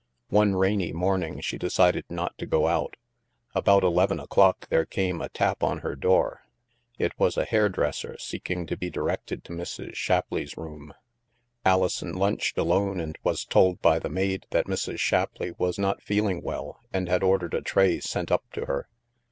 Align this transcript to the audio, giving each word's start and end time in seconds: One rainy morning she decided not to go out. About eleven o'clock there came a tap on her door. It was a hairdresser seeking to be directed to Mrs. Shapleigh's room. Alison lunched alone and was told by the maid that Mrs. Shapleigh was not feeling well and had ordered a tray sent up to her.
One 0.29 0.55
rainy 0.55 0.91
morning 0.93 1.41
she 1.41 1.59
decided 1.59 2.05
not 2.09 2.35
to 2.39 2.47
go 2.47 2.65
out. 2.65 2.95
About 3.53 3.83
eleven 3.83 4.19
o'clock 4.19 4.67
there 4.69 4.83
came 4.87 5.21
a 5.21 5.29
tap 5.29 5.61
on 5.61 5.81
her 5.81 5.95
door. 5.95 6.41
It 6.97 7.11
was 7.19 7.37
a 7.37 7.45
hairdresser 7.45 8.17
seeking 8.17 8.65
to 8.65 8.75
be 8.75 8.89
directed 8.89 9.43
to 9.43 9.53
Mrs. 9.53 9.93
Shapleigh's 9.93 10.57
room. 10.57 10.95
Alison 11.63 12.15
lunched 12.15 12.57
alone 12.57 12.99
and 12.99 13.15
was 13.23 13.45
told 13.45 13.79
by 13.83 13.99
the 13.99 14.09
maid 14.09 14.47
that 14.49 14.65
Mrs. 14.65 14.97
Shapleigh 14.97 15.53
was 15.59 15.77
not 15.77 16.01
feeling 16.01 16.41
well 16.41 16.79
and 16.91 17.07
had 17.07 17.21
ordered 17.21 17.53
a 17.53 17.61
tray 17.61 17.99
sent 17.99 18.31
up 18.31 18.51
to 18.53 18.65
her. 18.65 18.89